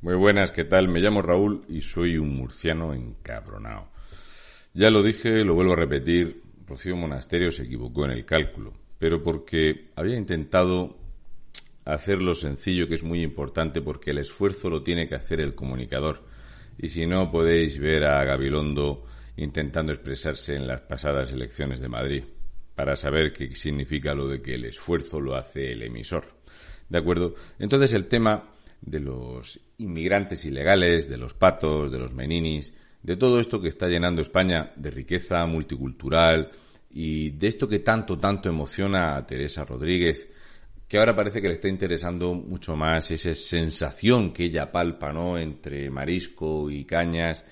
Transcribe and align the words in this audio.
Muy 0.00 0.14
buenas, 0.14 0.52
¿qué 0.52 0.62
tal? 0.64 0.86
Me 0.86 1.00
llamo 1.00 1.22
Raúl 1.22 1.64
y 1.68 1.80
soy 1.80 2.18
un 2.18 2.36
murciano 2.36 2.94
encabronado. 2.94 3.88
Ya 4.72 4.92
lo 4.92 5.02
dije, 5.02 5.44
lo 5.44 5.54
vuelvo 5.54 5.72
a 5.72 5.76
repetir, 5.76 6.40
Rocío 6.68 6.94
Monasterio 6.94 7.50
se 7.50 7.64
equivocó 7.64 8.04
en 8.04 8.12
el 8.12 8.24
cálculo, 8.24 8.74
pero 9.00 9.24
porque 9.24 9.90
había 9.96 10.16
intentado 10.16 10.96
hacerlo 11.84 12.36
sencillo, 12.36 12.86
que 12.86 12.94
es 12.94 13.02
muy 13.02 13.22
importante, 13.22 13.82
porque 13.82 14.12
el 14.12 14.18
esfuerzo 14.18 14.70
lo 14.70 14.84
tiene 14.84 15.08
que 15.08 15.16
hacer 15.16 15.40
el 15.40 15.56
comunicador. 15.56 16.22
Y 16.78 16.90
si 16.90 17.04
no, 17.04 17.32
podéis 17.32 17.80
ver 17.80 18.04
a 18.04 18.22
Gabilondo 18.22 19.04
intentando 19.36 19.92
expresarse 19.92 20.54
en 20.54 20.68
las 20.68 20.82
pasadas 20.82 21.32
elecciones 21.32 21.80
de 21.80 21.88
Madrid, 21.88 22.22
para 22.76 22.94
saber 22.94 23.32
qué 23.32 23.52
significa 23.56 24.14
lo 24.14 24.28
de 24.28 24.40
que 24.40 24.54
el 24.54 24.64
esfuerzo 24.64 25.20
lo 25.20 25.34
hace 25.34 25.72
el 25.72 25.82
emisor. 25.82 26.38
¿De 26.88 26.98
acuerdo? 26.98 27.34
Entonces 27.58 27.92
el 27.92 28.06
tema 28.06 28.54
de 28.80 29.00
los 29.00 29.60
inmigrantes 29.78 30.44
ilegales, 30.44 31.08
de 31.08 31.16
los 31.16 31.34
patos, 31.34 31.90
de 31.90 31.98
los 31.98 32.12
meninis, 32.12 32.72
de 33.02 33.16
todo 33.16 33.40
esto 33.40 33.60
que 33.60 33.68
está 33.68 33.88
llenando 33.88 34.22
España 34.22 34.72
de 34.76 34.90
riqueza 34.90 35.44
multicultural 35.46 36.50
y 36.90 37.30
de 37.30 37.48
esto 37.48 37.68
que 37.68 37.80
tanto, 37.80 38.18
tanto 38.18 38.48
emociona 38.48 39.16
a 39.16 39.26
Teresa 39.26 39.64
Rodríguez, 39.64 40.28
que 40.88 40.98
ahora 40.98 41.14
parece 41.14 41.42
que 41.42 41.48
le 41.48 41.54
está 41.54 41.68
interesando 41.68 42.34
mucho 42.34 42.74
más 42.74 43.10
esa 43.10 43.34
sensación 43.34 44.32
que 44.32 44.44
ella 44.44 44.72
palpa, 44.72 45.12
¿no? 45.12 45.36
Entre 45.36 45.90
marisco 45.90 46.70
y 46.70 46.84
cañas, 46.84 47.44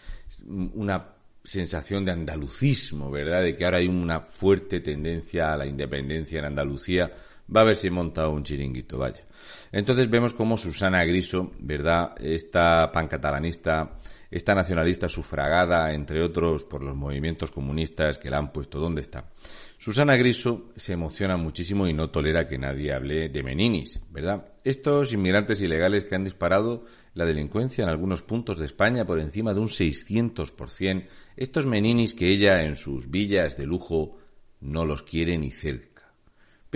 una 0.46 1.16
sensación 1.44 2.04
de 2.04 2.12
andalucismo, 2.12 3.10
¿verdad? 3.10 3.42
De 3.42 3.54
que 3.54 3.64
ahora 3.64 3.76
hay 3.76 3.88
una 3.88 4.20
fuerte 4.20 4.80
tendencia 4.80 5.52
a 5.52 5.56
la 5.58 5.66
independencia 5.66 6.38
en 6.38 6.46
Andalucía. 6.46 7.12
Va 7.54 7.60
a 7.60 7.64
ver 7.64 7.76
si 7.76 7.90
monta 7.90 8.28
un 8.28 8.42
chiringuito, 8.42 8.98
vaya. 8.98 9.24
Entonces 9.70 10.10
vemos 10.10 10.34
cómo 10.34 10.56
Susana 10.56 11.04
Griso, 11.04 11.52
¿verdad? 11.60 12.14
Esta 12.18 12.90
pancatalanista, 12.92 13.98
esta 14.30 14.54
nacionalista 14.54 15.08
sufragada, 15.08 15.92
entre 15.92 16.22
otros, 16.22 16.64
por 16.64 16.82
los 16.82 16.96
movimientos 16.96 17.50
comunistas 17.50 18.18
que 18.18 18.30
la 18.30 18.38
han 18.38 18.52
puesto 18.52 18.80
donde 18.80 19.02
está. 19.02 19.30
Susana 19.78 20.16
Griso 20.16 20.72
se 20.74 20.94
emociona 20.94 21.36
muchísimo 21.36 21.86
y 21.86 21.92
no 21.92 22.10
tolera 22.10 22.48
que 22.48 22.58
nadie 22.58 22.92
hable 22.92 23.28
de 23.28 23.42
meninis, 23.42 24.00
¿verdad? 24.10 24.46
Estos 24.64 25.12
inmigrantes 25.12 25.60
ilegales 25.60 26.04
que 26.04 26.14
han 26.14 26.24
disparado 26.24 26.84
la 27.14 27.24
delincuencia 27.24 27.84
en 27.84 27.90
algunos 27.90 28.22
puntos 28.22 28.58
de 28.58 28.66
España 28.66 29.06
por 29.06 29.20
encima 29.20 29.54
de 29.54 29.60
un 29.60 29.68
600%, 29.68 31.06
estos 31.36 31.66
meninis 31.66 32.14
que 32.14 32.28
ella 32.28 32.64
en 32.64 32.76
sus 32.76 33.10
villas 33.10 33.56
de 33.56 33.66
lujo 33.66 34.18
no 34.60 34.84
los 34.84 35.02
quiere 35.02 35.38
ni 35.38 35.50
cerca, 35.50 35.95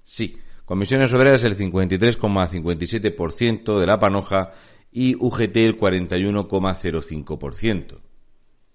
Sí, 0.04 0.38
Comisiones 0.64 1.12
Obreras 1.12 1.42
el 1.42 1.56
53,57% 1.56 3.80
de 3.80 3.86
la 3.86 3.98
panoja 3.98 4.52
y 4.92 5.16
UGT 5.16 5.56
el 5.56 5.76
41,05%. 5.76 8.00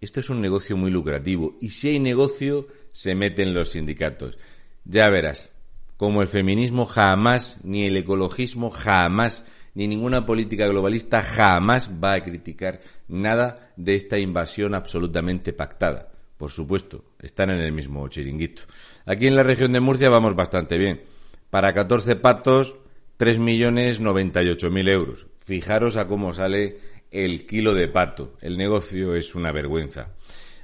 Esto 0.02 0.20
es 0.20 0.30
un 0.30 0.42
negocio 0.42 0.76
muy 0.76 0.92
lucrativo 0.92 1.56
y 1.62 1.70
si 1.70 1.88
hay 1.90 2.00
negocio 2.00 2.68
se 2.92 3.16
meten 3.16 3.54
los 3.54 3.70
sindicatos. 3.70 4.38
Ya 4.84 5.10
verás, 5.10 5.50
como 5.96 6.22
el 6.22 6.28
feminismo 6.28 6.86
jamás, 6.86 7.60
ni 7.64 7.86
el 7.86 7.96
ecologismo 7.96 8.70
jamás 8.70 9.46
ni 9.74 9.88
ninguna 9.88 10.25
política 10.25 10.68
globalista 10.68 11.22
jamás 11.22 11.90
va 12.03 12.13
a 12.13 12.24
criticar 12.24 12.81
nada 13.07 13.72
de 13.75 13.96
esta 13.96 14.18
invasión 14.18 14.74
absolutamente 14.75 15.53
pactada. 15.53 16.12
Por 16.38 16.52
supuesto, 16.52 17.03
están 17.22 17.50
en 17.50 17.59
el 17.59 17.74
mismo 17.74 18.07
chiringuito. 18.07 18.62
Aquí 19.06 19.28
en 19.28 19.35
la 19.35 19.44
región 19.44 19.74
de 19.74 19.81
Murcia 19.81 20.09
vamos 20.09 20.35
bastante 20.35 20.78
bien. 20.78 21.02
Para 21.50 21.74
14 21.74 22.16
patos, 22.16 22.78
3.098.000 23.19 24.90
euros. 24.90 25.28
Fijaros 25.44 25.97
a 25.97 26.07
cómo 26.07 26.31
sale 26.31 26.78
el 27.12 27.46
kilo 27.46 27.74
de 27.74 27.88
pato. 27.88 28.38
El 28.40 28.57
negocio 28.57 29.16
es 29.16 29.36
una 29.36 29.51
vergüenza. 29.51 30.13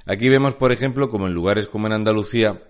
Aquí 0.06 0.28
vemos, 0.28 0.54
por 0.54 0.72
ejemplo, 0.72 1.10
como 1.10 1.26
en 1.26 1.34
lugares 1.34 1.68
como 1.68 1.88
en 1.88 1.92
Andalucía, 1.92 2.62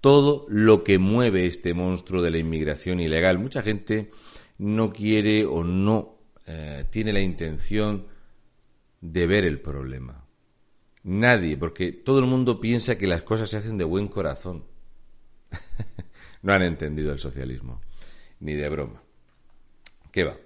todo 0.01 0.47
lo 0.49 0.85
que 0.85 0.99
mueve 0.99 1.47
este 1.47 1.75
monstruo 1.75 2.23
de 2.23 2.31
la 2.31 2.39
inmigración 2.39 3.01
ilegal. 3.01 3.39
Mucha 3.39 3.63
gente 3.63 4.11
no 4.59 4.93
quiere 4.93 5.45
o 5.45 5.65
no 5.65 6.19
eh, 6.47 6.85
tiene 6.91 7.13
la 7.13 7.21
intención 7.21 8.07
de 9.01 9.27
ver 9.27 9.45
el 9.45 9.61
problema. 9.61 10.25
Nadie, 11.05 11.57
porque 11.57 11.93
todo 11.93 12.19
el 12.19 12.27
mundo 12.27 12.61
piensa 12.61 12.99
que 12.99 13.07
las 13.07 13.23
cosas 13.23 13.49
se 13.51 13.59
hacen 13.59 13.79
de 13.79 13.85
buen 13.85 14.09
corazón. 14.09 14.65
no 16.43 16.53
han 16.53 16.63
entendido 16.63 17.13
el 17.13 17.19
socialismo, 17.19 17.81
ni 18.41 18.55
de 18.55 18.69
broma. 18.69 19.03
¿Qué 20.11 20.25
va? 20.25 20.37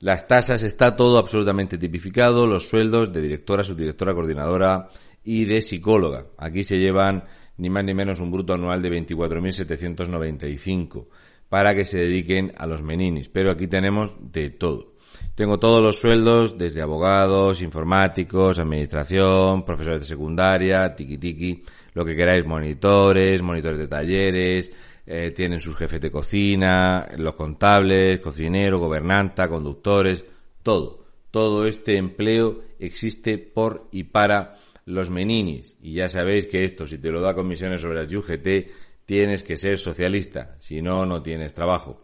Las 0.00 0.26
tasas, 0.26 0.64
está 0.64 0.96
todo 0.96 1.18
absolutamente 1.18 1.78
tipificado, 1.78 2.46
los 2.46 2.68
sueldos 2.68 3.12
de 3.12 3.22
directora, 3.22 3.62
subdirectora, 3.62 4.14
coordinadora 4.14 4.88
y 5.22 5.44
de 5.44 5.62
psicóloga. 5.62 6.26
Aquí 6.38 6.64
se 6.64 6.78
llevan 6.78 7.22
ni 7.56 7.70
más 7.70 7.84
ni 7.84 7.94
menos 7.94 8.18
un 8.18 8.32
bruto 8.32 8.54
anual 8.54 8.82
de 8.82 8.90
24.795 8.90 11.06
para 11.52 11.74
que 11.74 11.84
se 11.84 11.98
dediquen 11.98 12.54
a 12.56 12.66
los 12.66 12.82
meninis. 12.82 13.28
Pero 13.28 13.50
aquí 13.50 13.66
tenemos 13.66 14.12
de 14.18 14.48
todo. 14.48 14.94
Tengo 15.34 15.58
todos 15.58 15.82
los 15.82 15.98
sueldos, 15.98 16.56
desde 16.56 16.80
abogados, 16.80 17.60
informáticos, 17.60 18.58
administración, 18.58 19.62
profesores 19.62 19.98
de 20.00 20.06
secundaria, 20.06 20.94
tiki 20.96 21.18
tiki, 21.18 21.62
lo 21.92 22.06
que 22.06 22.16
queráis, 22.16 22.46
monitores, 22.46 23.42
monitores 23.42 23.78
de 23.78 23.86
talleres, 23.86 24.72
eh, 25.04 25.30
tienen 25.36 25.60
sus 25.60 25.76
jefes 25.76 26.00
de 26.00 26.10
cocina, 26.10 27.06
los 27.18 27.34
contables, 27.34 28.20
cocinero, 28.20 28.78
gobernanta, 28.78 29.46
conductores, 29.46 30.24
todo. 30.62 31.04
Todo 31.30 31.66
este 31.66 31.98
empleo 31.98 32.62
existe 32.78 33.36
por 33.36 33.88
y 33.92 34.04
para 34.04 34.56
los 34.86 35.10
meninis. 35.10 35.76
Y 35.82 35.92
ya 35.92 36.08
sabéis 36.08 36.46
que 36.46 36.64
esto, 36.64 36.86
si 36.86 36.96
te 36.96 37.10
lo 37.10 37.20
da 37.20 37.34
comisiones 37.34 37.82
sobre 37.82 38.02
las 38.02 38.10
UGT, 38.10 38.91
tienes 39.04 39.42
que 39.42 39.56
ser 39.56 39.78
socialista, 39.78 40.56
si 40.58 40.82
no, 40.82 41.06
no 41.06 41.22
tienes 41.22 41.54
trabajo. 41.54 42.00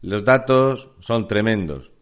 Los 0.00 0.24
datos 0.24 0.90
son 1.00 1.28
tremendos. 1.28 1.92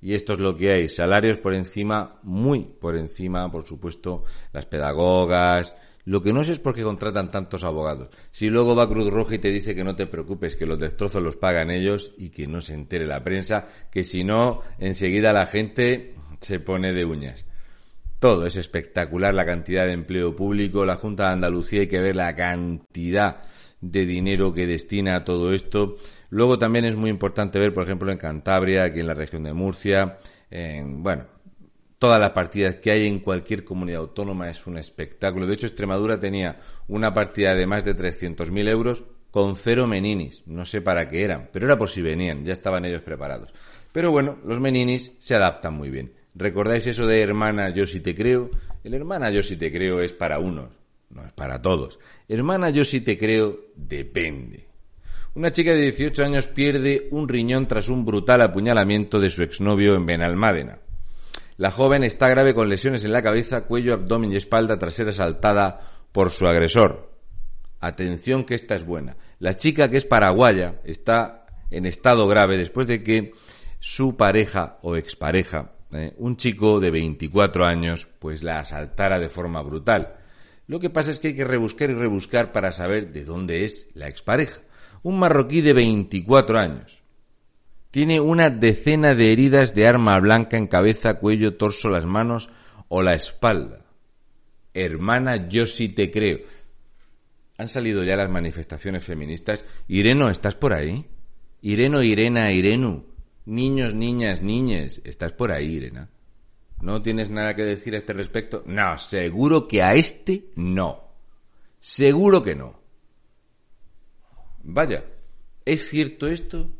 Y 0.00 0.14
esto 0.14 0.32
es 0.32 0.40
lo 0.40 0.56
que 0.56 0.72
hay. 0.72 0.88
Salarios 0.88 1.38
por 1.38 1.54
encima, 1.54 2.18
muy 2.22 2.60
por 2.60 2.96
encima, 2.96 3.50
por 3.50 3.64
supuesto, 3.64 4.24
las 4.52 4.66
pedagogas, 4.66 5.76
lo 6.04 6.20
que 6.20 6.32
no 6.32 6.42
sé 6.42 6.52
es 6.52 6.58
por 6.58 6.74
qué 6.74 6.82
contratan 6.82 7.30
tantos 7.30 7.62
abogados. 7.62 8.08
Si 8.32 8.50
luego 8.50 8.74
va 8.74 8.88
Cruz 8.88 9.08
Roja 9.08 9.36
y 9.36 9.38
te 9.38 9.50
dice 9.50 9.74
que 9.74 9.84
no 9.84 9.94
te 9.94 10.06
preocupes, 10.06 10.56
que 10.56 10.66
los 10.66 10.78
destrozos 10.78 11.22
los 11.22 11.36
pagan 11.36 11.70
ellos 11.70 12.12
y 12.18 12.30
que 12.30 12.48
no 12.48 12.60
se 12.60 12.74
entere 12.74 13.06
la 13.06 13.22
prensa, 13.22 13.66
que 13.90 14.02
si 14.02 14.24
no, 14.24 14.62
enseguida 14.78 15.32
la 15.32 15.46
gente 15.46 16.16
se 16.40 16.58
pone 16.58 16.92
de 16.92 17.04
uñas. 17.04 17.46
Todo 18.18 18.46
es 18.46 18.56
espectacular, 18.56 19.32
la 19.34 19.46
cantidad 19.46 19.86
de 19.86 19.92
empleo 19.92 20.34
público. 20.34 20.84
La 20.84 20.96
Junta 20.96 21.26
de 21.26 21.34
Andalucía 21.34 21.80
hay 21.80 21.86
que 21.88 22.00
ver 22.00 22.16
la 22.16 22.34
cantidad 22.34 23.42
de 23.82 24.06
dinero 24.06 24.54
que 24.54 24.66
destina 24.66 25.16
a 25.16 25.24
todo 25.24 25.52
esto. 25.52 25.96
Luego 26.30 26.58
también 26.58 26.86
es 26.86 26.96
muy 26.96 27.10
importante 27.10 27.58
ver, 27.58 27.74
por 27.74 27.84
ejemplo, 27.84 28.10
en 28.10 28.16
Cantabria, 28.16 28.84
aquí 28.84 29.00
en 29.00 29.08
la 29.08 29.14
región 29.14 29.42
de 29.42 29.52
Murcia, 29.52 30.18
en, 30.50 31.02
bueno, 31.02 31.26
todas 31.98 32.18
las 32.18 32.30
partidas 32.30 32.76
que 32.76 32.90
hay 32.90 33.06
en 33.06 33.18
cualquier 33.18 33.64
comunidad 33.64 34.00
autónoma 34.00 34.48
es 34.48 34.66
un 34.66 34.78
espectáculo. 34.78 35.46
De 35.46 35.54
hecho, 35.54 35.66
Extremadura 35.66 36.18
tenía 36.18 36.60
una 36.88 37.12
partida 37.12 37.54
de 37.54 37.66
más 37.66 37.84
de 37.84 37.94
300.000 37.94 38.68
euros 38.68 39.04
con 39.30 39.56
cero 39.56 39.86
meninis. 39.86 40.42
No 40.46 40.64
sé 40.64 40.80
para 40.80 41.08
qué 41.08 41.22
eran, 41.22 41.50
pero 41.52 41.66
era 41.66 41.76
por 41.76 41.90
si 41.90 42.02
venían, 42.02 42.44
ya 42.44 42.52
estaban 42.52 42.84
ellos 42.84 43.02
preparados. 43.02 43.52
Pero 43.90 44.10
bueno, 44.10 44.38
los 44.46 44.60
meninis 44.60 45.12
se 45.18 45.34
adaptan 45.34 45.74
muy 45.74 45.90
bien. 45.90 46.12
¿Recordáis 46.34 46.86
eso 46.86 47.06
de 47.06 47.20
hermana, 47.20 47.70
yo 47.74 47.86
sí 47.86 48.00
te 48.00 48.14
creo? 48.14 48.48
El 48.84 48.94
hermana, 48.94 49.30
yo 49.30 49.42
sí 49.42 49.56
te 49.56 49.70
creo 49.70 50.00
es 50.00 50.12
para 50.12 50.38
unos, 50.38 50.70
no 51.12 51.24
es 51.24 51.32
para 51.32 51.60
todos. 51.60 51.98
Hermana, 52.28 52.70
yo 52.70 52.84
sí 52.84 53.00
te 53.00 53.16
creo 53.16 53.58
depende. 53.76 54.66
Una 55.34 55.52
chica 55.52 55.72
de 55.72 55.82
18 55.82 56.24
años 56.24 56.46
pierde 56.46 57.08
un 57.10 57.28
riñón 57.28 57.66
tras 57.66 57.88
un 57.88 58.04
brutal 58.04 58.42
apuñalamiento 58.42 59.18
de 59.18 59.30
su 59.30 59.42
exnovio 59.42 59.94
en 59.94 60.04
Benalmádena. 60.04 60.78
La 61.56 61.70
joven 61.70 62.04
está 62.04 62.28
grave 62.28 62.54
con 62.54 62.68
lesiones 62.68 63.04
en 63.04 63.12
la 63.12 63.22
cabeza, 63.22 63.64
cuello, 63.64 63.94
abdomen 63.94 64.32
y 64.32 64.36
espalda 64.36 64.78
tras 64.78 64.94
ser 64.94 65.08
asaltada 65.08 65.80
por 66.12 66.30
su 66.30 66.46
agresor. 66.46 67.12
Atención 67.80 68.44
que 68.44 68.54
esta 68.54 68.74
es 68.74 68.84
buena. 68.84 69.16
La 69.38 69.56
chica 69.56 69.90
que 69.90 69.96
es 69.96 70.04
paraguaya 70.04 70.80
está 70.84 71.46
en 71.70 71.86
estado 71.86 72.26
grave 72.28 72.56
después 72.56 72.86
de 72.86 73.02
que 73.02 73.32
su 73.78 74.16
pareja 74.16 74.78
o 74.82 74.96
expareja, 74.96 75.72
eh, 75.92 76.14
un 76.18 76.36
chico 76.36 76.78
de 76.78 76.90
24 76.90 77.64
años, 77.64 78.06
pues 78.18 78.42
la 78.42 78.60
asaltara 78.60 79.18
de 79.18 79.28
forma 79.28 79.62
brutal. 79.62 80.14
Lo 80.72 80.80
que 80.80 80.88
pasa 80.88 81.10
es 81.10 81.20
que 81.20 81.28
hay 81.28 81.34
que 81.34 81.44
rebuscar 81.44 81.90
y 81.90 81.92
rebuscar 81.92 82.50
para 82.50 82.72
saber 82.72 83.12
de 83.12 83.26
dónde 83.26 83.66
es 83.66 83.90
la 83.92 84.08
expareja. 84.08 84.62
Un 85.02 85.18
marroquí 85.18 85.60
de 85.60 85.74
24 85.74 86.58
años. 86.58 87.02
Tiene 87.90 88.20
una 88.20 88.48
decena 88.48 89.14
de 89.14 89.32
heridas 89.32 89.74
de 89.74 89.86
arma 89.86 90.18
blanca 90.18 90.56
en 90.56 90.66
cabeza, 90.66 91.18
cuello, 91.18 91.58
torso, 91.58 91.90
las 91.90 92.06
manos 92.06 92.48
o 92.88 93.02
la 93.02 93.12
espalda. 93.12 93.84
Hermana, 94.72 95.46
yo 95.46 95.66
sí 95.66 95.90
te 95.90 96.10
creo. 96.10 96.38
Han 97.58 97.68
salido 97.68 98.02
ya 98.02 98.16
las 98.16 98.30
manifestaciones 98.30 99.04
feministas. 99.04 99.66
Ireno, 99.88 100.30
¿estás 100.30 100.54
por 100.54 100.72
ahí? 100.72 101.04
Ireno, 101.60 102.02
Irena, 102.02 102.50
Irenu. 102.50 103.04
Niños, 103.44 103.92
niñas, 103.92 104.40
niñes. 104.40 105.02
¿Estás 105.04 105.32
por 105.32 105.52
ahí, 105.52 105.66
Irena? 105.66 106.08
¿No 106.82 107.00
tienes 107.00 107.30
nada 107.30 107.54
que 107.54 107.62
decir 107.62 107.94
a 107.94 107.98
este 107.98 108.12
respecto? 108.12 108.64
No, 108.66 108.98
seguro 108.98 109.68
que 109.68 109.82
a 109.82 109.94
este 109.94 110.50
no. 110.56 111.00
Seguro 111.78 112.42
que 112.42 112.56
no. 112.56 112.74
Vaya, 114.64 115.04
¿es 115.64 115.88
cierto 115.88 116.26
esto? 116.26 116.70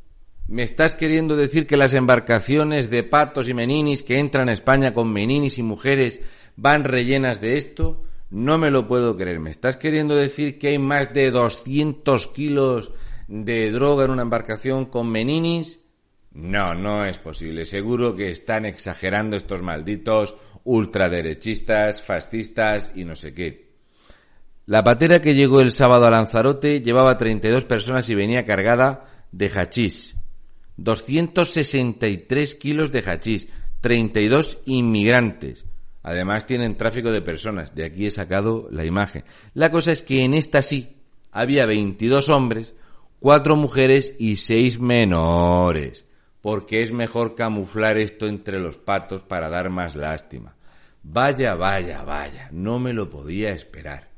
¿Me 0.48 0.64
estás 0.64 0.96
queriendo 0.96 1.36
decir 1.36 1.68
que 1.68 1.76
las 1.76 1.94
embarcaciones 1.94 2.90
de 2.90 3.04
patos 3.04 3.48
y 3.48 3.54
meninis 3.54 4.02
que 4.02 4.18
entran 4.18 4.48
a 4.48 4.52
España 4.52 4.92
con 4.92 5.12
meninis 5.12 5.58
y 5.58 5.62
mujeres 5.62 6.20
van 6.56 6.82
rellenas 6.82 7.40
de 7.40 7.56
esto? 7.56 8.02
No 8.28 8.58
me 8.58 8.72
lo 8.72 8.88
puedo 8.88 9.16
creer. 9.16 9.38
¿Me 9.38 9.50
estás 9.50 9.76
queriendo 9.76 10.16
decir 10.16 10.58
que 10.58 10.68
hay 10.68 10.78
más 10.80 11.14
de 11.14 11.30
200 11.30 12.26
kilos 12.28 12.90
de 13.28 13.70
droga 13.70 14.04
en 14.04 14.10
una 14.10 14.22
embarcación 14.22 14.86
con 14.86 15.08
meninis? 15.08 15.81
No, 16.34 16.74
no 16.74 17.04
es 17.04 17.18
posible. 17.18 17.64
Seguro 17.64 18.16
que 18.16 18.30
están 18.30 18.64
exagerando 18.64 19.36
estos 19.36 19.62
malditos 19.62 20.36
ultraderechistas, 20.64 22.02
fascistas 22.02 22.92
y 22.94 23.04
no 23.04 23.16
sé 23.16 23.34
qué. 23.34 23.72
La 24.66 24.84
patera 24.84 25.20
que 25.20 25.34
llegó 25.34 25.60
el 25.60 25.72
sábado 25.72 26.06
a 26.06 26.10
Lanzarote 26.10 26.80
llevaba 26.80 27.18
32 27.18 27.64
personas 27.64 28.08
y 28.08 28.14
venía 28.14 28.44
cargada 28.44 29.26
de 29.32 29.50
hachís. 29.50 30.16
263 30.76 32.54
kilos 32.54 32.92
de 32.92 33.00
hachís, 33.00 33.48
32 33.80 34.58
inmigrantes. 34.66 35.66
Además 36.02 36.46
tienen 36.46 36.76
tráfico 36.76 37.12
de 37.12 37.22
personas. 37.22 37.74
De 37.74 37.84
aquí 37.84 38.06
he 38.06 38.10
sacado 38.10 38.68
la 38.70 38.84
imagen. 38.84 39.24
La 39.54 39.70
cosa 39.70 39.92
es 39.92 40.02
que 40.02 40.24
en 40.24 40.34
esta 40.34 40.62
sí 40.62 40.96
había 41.30 41.66
22 41.66 42.28
hombres, 42.28 42.74
4 43.20 43.56
mujeres 43.56 44.14
y 44.18 44.36
6 44.36 44.80
menores. 44.80 46.06
Porque 46.42 46.82
es 46.82 46.92
mejor 46.92 47.34
camuflar 47.34 47.96
esto 47.96 48.26
entre 48.26 48.60
los 48.60 48.76
patos 48.76 49.22
para 49.22 49.48
dar 49.48 49.70
más 49.70 49.96
lástima. 49.96 50.54
Vaya, 51.02 51.54
vaya, 51.54 52.02
vaya. 52.02 52.48
No 52.52 52.78
me 52.78 52.92
lo 52.92 53.08
podía 53.08 53.52
esperar. 53.52 54.08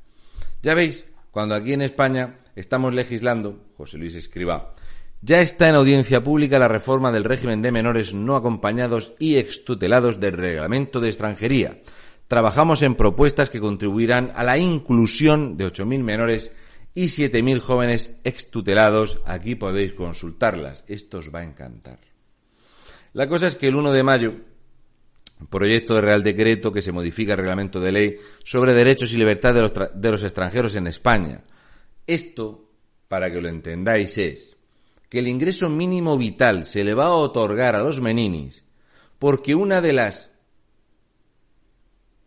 Ya 0.63 0.75
veis, 0.75 1.07
cuando 1.31 1.55
aquí 1.55 1.73
en 1.73 1.83
España 1.83 2.39
estamos 2.57 2.95
legislando, 2.95 3.67
José 3.77 3.99
Luis 3.99 4.15
escriba, 4.15 4.75
ya 5.21 5.41
está 5.41 5.69
en 5.69 5.75
audiencia 5.75 6.23
pública 6.23 6.59
la 6.59 6.69
reforma 6.69 7.11
del 7.11 7.25
régimen 7.25 7.63
de 7.63 7.73
menores 7.73 8.13
no 8.13 8.37
acompañados 8.37 9.15
y 9.19 9.37
extutelados 9.37 10.21
del 10.21 10.35
reglamento 10.35 11.01
de 11.01 11.09
extranjería. 11.09 11.81
Trabajamos 12.29 12.83
en 12.83 12.95
propuestas 12.95 13.51
que 13.51 13.61
contribuirán 13.61 14.33
a 14.35 14.45
la 14.45 14.59
inclusión 14.59 15.57
de 15.57 15.67
8.000 15.67 16.03
menores 16.03 16.55
y 16.95 17.07
7.000 17.07 17.61
jóvenes 17.61 18.21
extutelados. 18.25 19.21
Aquí 19.25 19.55
podéis 19.55 19.95
consultarlas. 19.95 20.85
Esto 20.89 21.19
os 21.19 21.35
va 21.35 21.41
a 21.41 21.45
encantar. 21.45 22.14
La 23.15 23.29
cosa 23.29 23.47
es 23.47 23.57
que 23.57 23.69
el 23.69 23.77
1 23.77 23.93
de 23.93 24.03
mayo, 24.03 24.35
proyecto 25.49 25.95
de 25.95 26.01
Real 26.01 26.23
Decreto 26.23 26.73
que 26.73 26.83
se 26.83 26.93
modifica 26.93 27.33
el 27.33 27.39
reglamento 27.39 27.81
de 27.81 27.93
ley 27.93 28.17
sobre 28.45 28.73
derechos 28.73 29.13
y 29.13 29.17
libertad 29.17 29.55
de 29.55 29.61
los, 29.61 29.73
de 29.95 30.11
los 30.11 30.23
extranjeros 30.23 30.75
en 30.77 30.87
España. 30.87 31.43
Esto, 32.07 32.71
para 33.09 33.33
que 33.33 33.41
lo 33.41 33.49
entendáis, 33.49 34.19
es 34.19 34.57
que 35.09 35.21
el 35.21 35.29
ingreso 35.29 35.71
mínimo 35.71 36.19
vital 36.19 36.65
se 36.65 36.83
le 36.83 36.93
va 36.93 37.07
a 37.07 37.15
otorgar 37.15 37.77
a 37.77 37.83
los 37.83 38.01
meninis 38.01 38.65
porque 39.19 39.55
una 39.55 39.81
de 39.81 39.93
las 39.93 40.31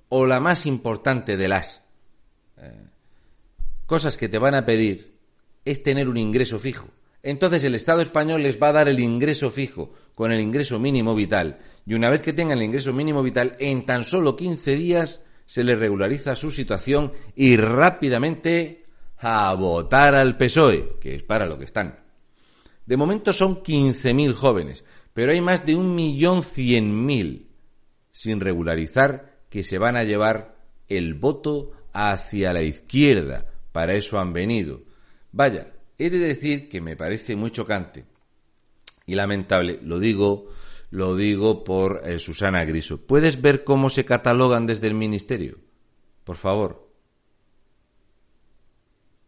o 0.10 0.25
la 0.25 0.39
más 0.39 0.65
importante 0.65 1.36
de 1.36 1.48
las 1.50 1.84
eh, 2.58 2.86
cosas 3.86 4.15
que 4.15 4.29
te 4.29 4.39
van 4.39 4.56
a 4.56 4.65
pedir 4.65 5.17
es 5.65 5.84
tener 5.84 6.08
un 6.08 6.17
ingreso 6.17 6.60
fijo. 6.60 6.88
Entonces 7.27 7.62
el 7.65 7.75
Estado 7.75 8.00
español 8.00 8.41
les 8.41 8.57
va 8.57 8.69
a 8.69 8.72
dar 8.72 8.88
el 8.88 9.01
ingreso 9.01 9.51
fijo 9.51 9.91
con 10.15 10.31
el 10.31 10.39
ingreso 10.39 10.79
mínimo 10.79 11.13
vital 11.13 11.60
y 11.86 11.93
una 11.93 12.10
vez 12.10 12.22
que 12.22 12.31
tengan 12.31 12.57
el 12.57 12.63
ingreso 12.63 12.93
mínimo 12.93 13.22
vital 13.22 13.57
en 13.60 13.86
tan 13.86 14.05
solo 14.05 14.38
15 14.38 14.77
días 14.77 15.25
se 15.46 15.65
les 15.65 15.77
regulariza 15.77 16.38
su 16.38 16.51
situación 16.51 17.12
y 17.36 17.57
rápidamente 17.57 18.86
a 19.17 19.53
votar 19.55 20.15
al 20.15 20.38
PSOE, 20.38 21.00
que 21.01 21.15
es 21.15 21.24
para 21.24 21.46
lo 21.46 21.60
que 21.60 21.65
están. 21.65 22.00
De 22.86 22.96
momento 22.96 23.34
son 23.34 23.62
15.000 23.62 24.34
jóvenes, 24.34 24.86
pero 25.13 25.34
hay 25.34 25.41
más 25.41 25.65
de 25.65 25.75
1.100.000 25.75 27.46
sin 28.10 28.39
regularizar 28.39 29.39
que 29.50 29.65
se 29.65 29.77
van 29.77 29.98
a 29.98 30.05
llevar 30.05 30.55
el 30.88 31.13
voto 31.13 31.74
hacia 31.91 32.53
la 32.53 32.62
izquierda. 32.62 33.48
Para 33.74 33.96
eso 33.96 34.17
han 34.17 34.31
venido. 34.31 34.84
Vaya, 35.34 35.74
he 35.98 36.10
de 36.10 36.20
decir 36.20 36.70
que 36.70 36.82
me 36.82 36.96
parece 36.96 37.36
muy 37.36 37.51
chocante 37.51 38.06
y 39.06 39.16
lamentable, 39.16 39.80
lo 39.82 40.00
digo 40.00 40.48
lo 40.89 41.16
digo 41.16 41.63
por 41.63 42.01
eh, 42.06 42.20
Susana 42.20 42.63
Griso. 42.63 43.06
¿Puedes 43.06 43.42
ver 43.42 43.63
cómo 43.63 43.89
se 43.89 44.06
catalogan 44.06 44.66
desde 44.66 44.88
el 44.88 44.94
ministerio? 44.94 45.58
Por 46.24 46.38
favor. 46.38 46.88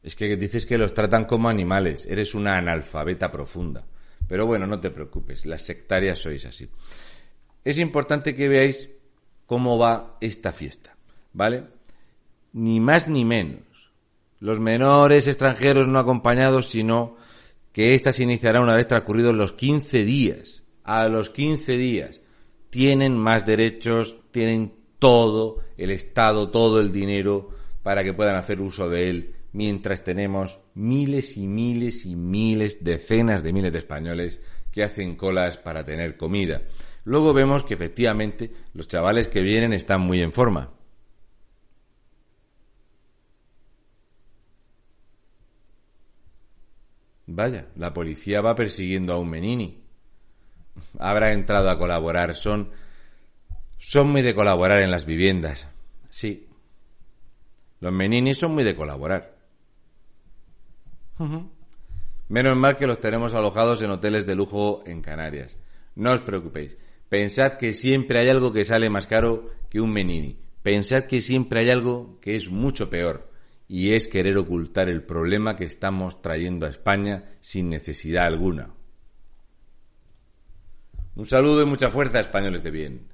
Es 0.02 0.16
que 0.16 0.38
dices 0.38 0.66
que 0.66 0.78
los 0.78 0.94
tratan 0.94 1.26
como 1.26 1.50
animales. 1.50 2.06
Eres 2.06 2.34
una 2.34 2.58
analfabeta 2.58 3.30
profunda. 3.30 3.86
Pero 4.28 4.46
bueno, 4.46 4.68
no 4.68 4.80
te 4.80 4.92
preocupes. 4.92 5.46
Las 5.46 5.64
sectarias 5.64 6.20
sois 6.20 6.46
así. 6.46 6.70
Es 7.66 7.78
importante 7.78 8.34
que 8.34 8.48
veáis 8.48 8.90
cómo 9.46 9.78
va 9.78 10.18
esta 10.22 10.54
fiesta. 10.54 10.96
¿Vale? 11.34 11.66
Ni 12.54 12.80
más 12.80 13.10
ni 13.10 13.26
menos. 13.26 13.62
Los 14.40 14.60
menores 14.60 15.28
extranjeros 15.28 15.88
no 15.88 16.00
acompañados, 16.00 16.68
sino 16.68 17.18
que 17.74 17.94
ésta 17.94 18.14
se 18.14 18.24
iniciará 18.24 18.62
una 18.62 18.76
vez 18.76 18.88
transcurridos 18.88 19.36
los 19.36 19.54
15 19.54 20.06
días. 20.06 20.64
A 20.84 21.08
los 21.08 21.30
15 21.30 21.78
días 21.78 22.22
tienen 22.70 23.18
más 23.18 23.46
derechos, 23.46 24.18
tienen 24.32 24.74
todo 24.98 25.60
el 25.78 25.92
Estado, 25.92 26.50
todo 26.50 26.80
el 26.80 26.92
dinero 26.92 27.50
para 27.84 28.04
que 28.04 28.14
puedan 28.14 28.36
hacer 28.36 28.62
uso 28.62 28.90
de 28.90 29.10
él, 29.10 29.36
mientras 29.54 30.04
tenemos 30.04 30.60
miles 30.74 31.38
y 31.38 31.48
miles 31.48 32.06
y 32.06 32.16
miles, 32.16 32.84
decenas 32.84 33.44
de 33.44 33.54
miles 33.54 33.72
de 33.72 33.80
españoles 33.80 34.42
que 34.72 34.84
hacen 34.84 35.16
colas 35.16 35.58
para 35.58 35.84
tener 35.84 36.18
comida. 36.18 36.62
Luego 37.06 37.34
vemos 37.34 37.64
que 37.64 37.74
efectivamente 37.74 38.52
los 38.74 38.88
chavales 38.88 39.28
que 39.28 39.42
vienen 39.42 39.74
están 39.74 40.02
muy 40.02 40.22
en 40.22 40.32
forma. 40.32 40.79
Vaya, 47.40 47.68
la 47.78 47.94
policía 47.94 48.42
va 48.42 48.54
persiguiendo 48.54 49.14
a 49.14 49.18
un 49.18 49.30
Menini. 49.30 49.82
Habrá 51.00 51.32
entrado 51.32 51.70
a 51.70 51.80
colaborar. 51.80 52.36
Son. 52.36 52.70
Son 53.78 54.10
muy 54.10 54.22
de 54.22 54.36
colaborar 54.36 54.82
en 54.82 54.92
las 54.92 55.06
viviendas. 55.06 55.70
Sí. 56.10 56.50
Los 57.80 57.94
Menini 57.94 58.34
son 58.34 58.56
muy 58.56 58.66
de 58.66 58.76
colaborar. 58.76 59.38
Menos 62.28 62.58
mal 62.58 62.76
que 62.76 62.88
los 62.88 63.00
tenemos 63.00 63.34
alojados 63.34 63.82
en 63.84 63.92
hoteles 63.92 64.26
de 64.26 64.36
lujo 64.36 64.84
en 64.86 65.02
Canarias. 65.02 65.58
No 65.96 66.12
os 66.12 66.20
preocupéis. 66.20 66.78
Pensad 67.08 67.54
que 67.54 67.72
siempre 67.72 68.20
hay 68.20 68.28
algo 68.28 68.52
que 68.52 68.66
sale 68.66 68.90
más 68.90 69.08
caro 69.08 69.50
que 69.70 69.80
un 69.80 69.94
Menini. 69.94 70.38
Pensad 70.62 71.06
que 71.06 71.22
siempre 71.22 71.62
hay 71.62 71.70
algo 71.70 72.20
que 72.20 72.36
es 72.36 72.50
mucho 72.50 72.90
peor 72.90 73.29
y 73.72 73.94
es 73.94 74.08
querer 74.08 74.36
ocultar 74.40 74.90
el 74.90 75.04
problema 75.04 75.56
que 75.56 75.64
estamos 75.64 76.24
trayendo 76.24 76.66
a 76.66 76.70
España 76.70 77.38
sin 77.40 77.70
necesidad 77.70 78.26
alguna. 78.26 78.74
Un 81.14 81.26
saludo 81.28 81.62
y 81.62 81.66
mucha 81.68 81.92
fuerza, 81.92 82.20
españoles 82.20 82.64
de 82.64 82.72
bien. 82.72 83.08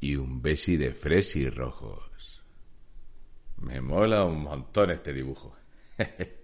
Y 0.00 0.16
un 0.16 0.42
besi 0.42 0.76
de 0.76 0.94
fresi 0.94 1.48
rojos. 1.48 2.42
Me 3.58 3.80
mola 3.80 4.24
un 4.24 4.42
montón 4.42 4.90
este 4.90 5.12
dibujo. 5.12 5.54